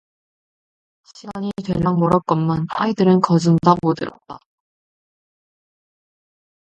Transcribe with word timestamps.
시간이 1.13 1.51
될랑 1.63 1.99
멀었건만 1.99 2.65
아이들은 2.71 3.21
거진 3.21 3.55
다 3.63 3.75
모여들었다. 3.83 4.39